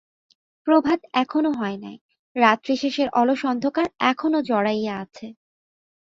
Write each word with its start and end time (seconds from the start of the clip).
প্রভাত 0.67 0.99
এখনও 1.13 1.51
হয় 1.51 1.77
নাই, 1.77 1.97
রাত্রিশেষের 2.35 3.07
অলস 3.13 3.41
অন্ধকার 3.45 3.87
এখনও 4.11 4.39
জড়াইয়া 4.41 4.93
আছে। 5.03 5.27